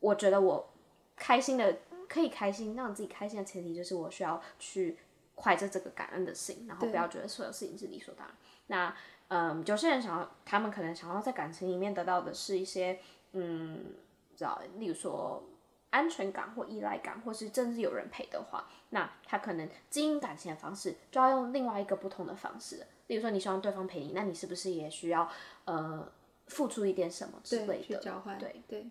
[0.00, 0.68] 我觉得我
[1.16, 1.78] 开心的。
[2.08, 4.96] 可以开心，让自己开心的前提就是我需要去
[5.36, 8.36] 怀着这个感恩的心，然后不要觉得所有事情是理所当然。
[8.68, 8.96] 那
[9.28, 12.98] 嗯，有些人想要，他们可能想要在感情里面得到的是一些
[13.32, 13.94] 嗯，
[14.36, 15.42] 知道，例如说
[15.90, 22.86] 安全感或依赖感，或是真是有人陪的话，那他可能经营感情的方式就要用另外一个不同的方式。
[23.08, 25.28] 例如说，你希望对方陪你，那你是不是也需要
[25.64, 26.10] 呃
[26.48, 27.98] 付出一点什么之类的？
[27.98, 28.86] 交换，对对。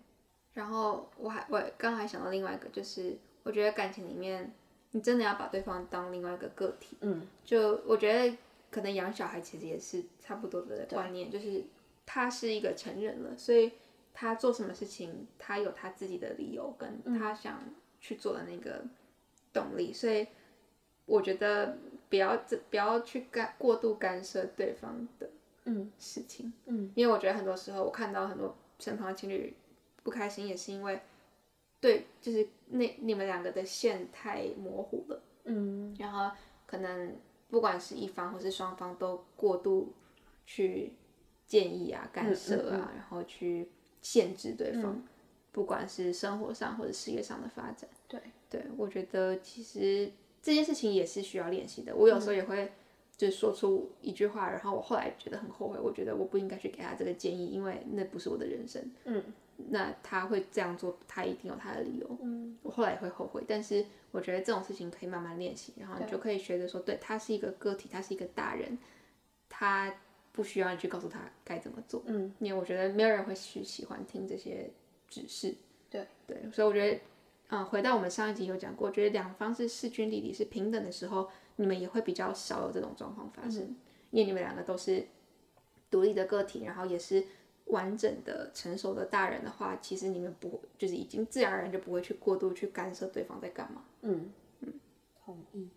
[0.52, 4.54] 然后我还我刚还想到另外一个，就是我觉得感情里面，
[4.92, 6.96] 你真的要把对方当另外一个个体。
[7.00, 8.36] 嗯，就我觉得
[8.70, 11.64] 可能养小孩其实也是差不多的观念，就是
[12.04, 13.72] 他是一个成人了，所以
[14.14, 17.62] 他做什么事情，他有他自己的理由，跟他想
[18.00, 18.84] 去做的那个
[19.52, 20.26] 动力，所以
[21.04, 25.30] 我觉得不要这不要去干过度干涉对方的
[25.64, 26.52] 嗯事情。
[26.66, 29.54] 嗯，因为我觉得很多时候我看到很多身旁的情侣。
[30.02, 31.02] 不开心也是因为，
[31.86, 37.14] 对，就是那你们两个的线太模糊了，嗯，然后可能
[37.48, 39.92] 不管是一方或是双方都过度
[40.44, 40.94] 去
[41.46, 43.70] 建议啊、干涉啊，然后去
[44.02, 45.00] 限制对方，
[45.52, 48.20] 不管是生活上或者事业上的发展，对，
[48.50, 50.10] 对我觉得其实
[50.42, 51.94] 这件事情也是需要练习的。
[51.94, 52.72] 我有时候也会
[53.16, 59.22] 就说出一句话，然后我后来觉得很后悔，我觉得我不应该去给他这个建议，因为那不是我的人生，嗯。
[59.68, 62.18] 那他会这样做，他一定有他的理由。
[62.22, 68.78] 嗯，我后来也会后悔，但是我觉得这种事情可以慢慢练习，然后你就可以学着说，对他是一个个体，他是一个大人，
[69.48, 69.94] 他
[70.32, 72.02] 不需要你去告诉他该怎么做。
[72.06, 74.70] 嗯，因为我觉得没有人会去喜欢听这些
[75.08, 75.54] 指示。
[75.88, 77.00] 对对，所以我觉得，
[77.48, 83.74] 嗯，回到我们上一集有讲过，觉得两方是势均力敌、是平等的时候，你们也会比较少有这种状况发生，
[84.10, 85.06] 因为你们两个都是
[85.90, 87.24] 独立的个体，然后也是。
[87.66, 93.82] 完整的成熟的大人的话，其实你们不就是已经自然而然就不会去过度去干涉对方在干嘛。
[94.02, 94.72] 嗯嗯，
[95.24, 95.68] 同意。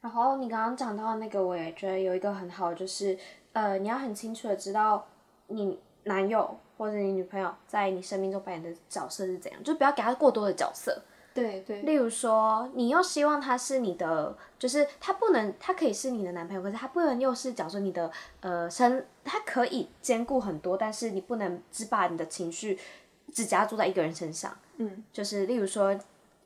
[0.00, 3.18] 然后你刚刚讲到那个，我也觉得有一个很好，就是
[3.52, 5.06] 呃，你要很清楚的知道
[5.48, 11.02] 你男友或者你女朋友在你生命中扮演的角色是怎样，就不要给他过多的角色。
[11.40, 22.78] 对对，例如说，你又希望他是你的，就是他不能，他可以是你的男朋友，可是他不能又是，假如说你的，呃，身，他可以兼顾很多，但是你不能只把你的情绪
[23.32, 24.56] 只加注在一个人身上。
[24.76, 25.98] 嗯，就是例如说，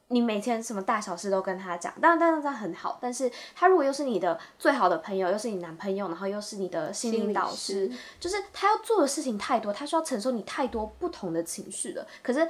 [0.08, 7.90] 你每天什么大小事都跟他讲，当然，当然这很好，但是他如果又是你的最好的朋友，又是你男朋友，然后又是你的心灵导师，
[8.20, 12.48] 就是他要做的事情太多，他需要承受你太多不同的情绪的，可是。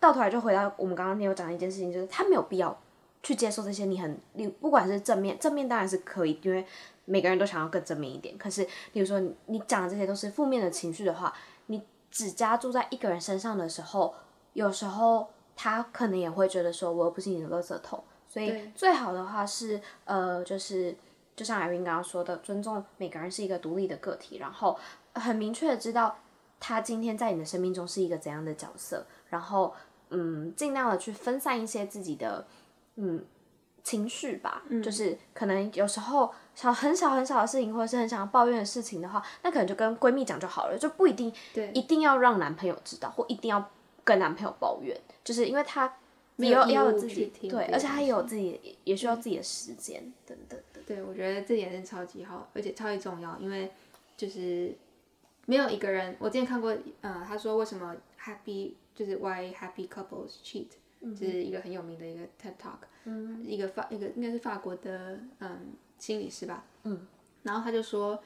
[0.00, 2.76] 到头来就回到我们刚刚你有讲的一件事情，就是他没有必要
[3.22, 6.66] 去接受这些你很你不管是正面正面当然是可以，因为
[7.04, 8.36] 每个人都想要更正面一点。
[8.38, 11.32] 可是，比如说你你讲的这些都是负面的情绪的话，
[11.66, 14.14] 你只加注在一个人身上的时候，
[14.54, 18.02] 有时候他可能也会觉得说，我又不是你的垃圾桶。
[18.26, 20.96] 所以最好的话是，呃，就是
[21.34, 24.78] 就像 Irene 刚刚说的，尊重每个人是一个独立的个体，然后
[25.14, 26.16] 很明确的知道
[26.60, 29.74] 他今天在你的生命中是一个怎样的角色，然后
[30.10, 32.46] 嗯，尽量的去分散一些自己的
[32.96, 33.24] 嗯
[33.82, 43.70] 情绪吧，就是可能有时候小很小很小的事情，或者是很想要抱怨的事情的话，那可能就跟闺蜜讲就好了，就不一定对一定要让男朋友知道，或一定要
[44.04, 45.92] 跟男朋友抱怨，就是因为他。
[46.36, 50.80] 也要要有自己听对，而且他也有自己，也需要自己的时间等等的。
[50.86, 53.70] 对，我觉得这点是超级好，而且超级重要，因为
[54.16, 54.74] 就是
[55.46, 60.68] 没有一个人，我之前看过，呃，他说为什么 happy 就是 why happy couples cheat，
[61.00, 67.06] 就是一个很有名的一个 TED Talk，一个法一个应该是法国的嗯心理师吧，嗯，
[67.42, 68.22] 然后他就说，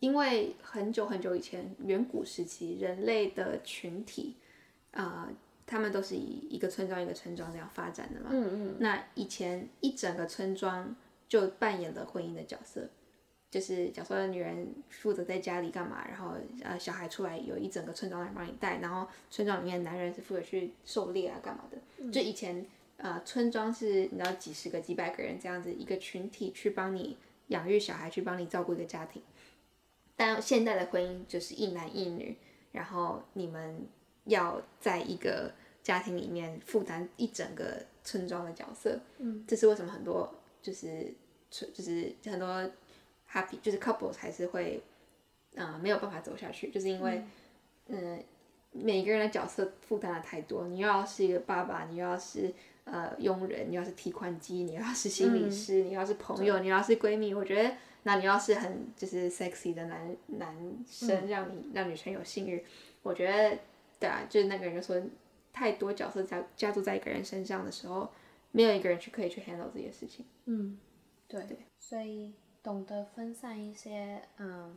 [0.00, 4.36] 因为很久很久以前远古时期人类的群体
[4.92, 5.28] 啊。
[5.68, 8.28] 他们都是以一个村庄一个村庄这样发展的嘛。
[8.30, 8.76] 嗯嗯。
[8.78, 10.94] 那以前一整个村庄
[11.28, 12.88] 就扮演了婚姻的角色，
[13.50, 22.10] 就是假设女人负责在家里干嘛，然后呃小孩出来有一整个村庄来帮你带，然后村庄里面男人是负责去狩猎啊干嘛的。
[22.10, 22.66] 就以前
[22.96, 27.16] 呃村庄是你知道几十个几百个人这样子一个群体去帮你
[27.48, 29.22] 养育小孩，去帮你照顾一个家庭。
[30.16, 32.36] 但现在的婚姻就是一男一女，
[32.72, 33.86] 然后你们。
[34.26, 35.52] 要在一个
[35.84, 41.14] 家庭里面负担一整个村庄的角色，嗯，这是为什么很多就是
[41.48, 42.68] 就是很多
[43.32, 44.82] happy 就是 couples 还是会
[45.56, 47.22] 啊没有办法走下去，就是因为
[47.88, 48.22] 嗯。
[48.78, 52.52] 每个人的角色负担的太多，你又要是一个爸爸，你又要是
[52.84, 60.54] 呃佣人，你要是提款机，你要是心理师，你要是朋友，你要是闺蜜，我觉得那你要是很就是 sexy 的男男
[60.86, 62.62] 生，让你让女生有性欲，
[63.02, 63.58] 我觉得。
[63.98, 65.02] 对啊，就是那个人就说，
[65.54, 68.10] 太多角色加加注在一个人身上的时候，
[68.52, 70.26] 没有一个人去可以去 handle 这些事情。
[70.44, 70.78] 嗯，
[71.26, 71.42] 对。
[71.44, 72.34] 对，所以
[72.66, 74.76] 懂得分散一些嗯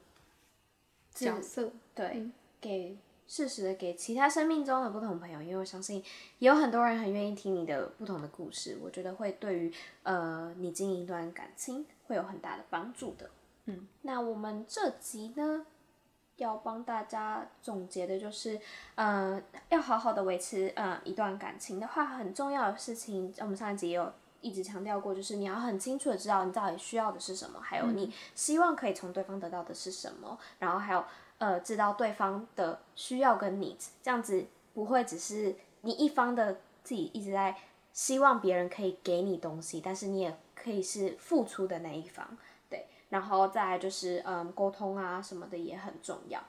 [1.11, 2.29] 角色，对，
[2.61, 2.95] 给
[3.27, 6.03] 适时的给其他生命中的不同朋友，因为我相信
[6.37, 9.73] 也有很多人很愿意听你的不同的故事，我觉得会对于
[10.03, 13.27] 呃你经营一段感情会有很大的帮助的。
[13.65, 15.65] 嗯，那我们这集呢？
[16.37, 18.61] 要帮大家总结的就是，
[18.93, 31.03] 呃，要好好的维持，呃，一段感情的话，很重要的事情，我们上一集也有一直强调过，就是你要很清楚的知道你到底需要的是什么，还有你希望可以从对方得到的是什么，然后还有，
[31.37, 37.55] 呃，知道对方的需要跟 needs，这样子不会只是你一方的自己一直在
[37.91, 42.37] 希望别人可以给你东西，但是你也可以是付出的那一方。
[42.69, 46.41] 对然后再来就是，嗯，沟通啊什么的也很重要。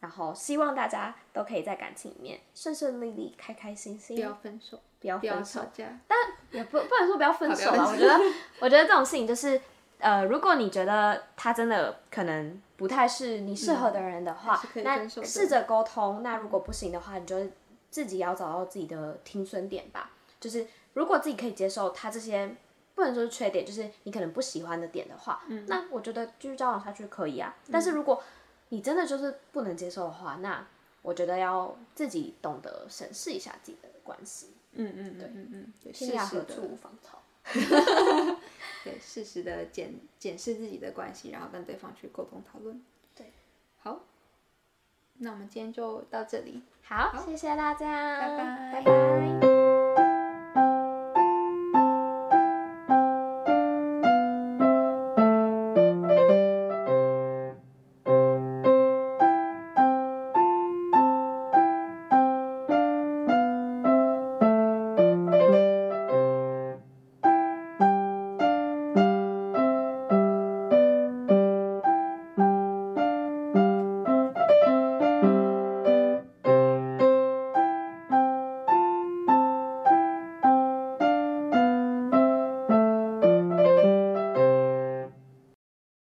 [0.00, 4.78] 然后希望大家都可以在感情里面顺顺利利、开开心心，不要分手，
[5.18, 5.60] 不要分手。
[6.08, 6.18] 但
[6.50, 7.88] 也不不能说不要分手了。
[7.90, 8.20] 我觉得，
[8.60, 9.60] 我觉得这种事情就是，
[9.98, 16.22] 呃，如果你觉得他真的可能不太是你适合的人的话，那试着沟通。
[16.22, 17.36] 那如果不行的话，你就
[17.90, 20.10] 自己要找到自己的停损点吧。
[20.40, 22.56] 就是如果自己可以接受他这些。
[22.96, 27.52] 不能说是缺点，就是你可能不喜欢的点的话，那我觉得继续交往下去可以啊。
[27.72, 28.22] 但是如果
[28.68, 30.64] 你真的就是不能接受的话，那
[31.02, 34.54] 我觉得要自己懂得审视一下自己的关系。
[34.76, 37.22] 嗯嗯，对，嗯嗯，天涯何处无芳草。
[38.84, 42.82] 对，适时的检检视自己的关系，然后跟对方去沟通讨论。
[43.14, 43.32] 对，
[43.80, 44.00] 好，
[45.18, 46.62] 那我们今天就到这里。
[46.82, 49.53] 好，谢谢大家，拜拜，拜拜。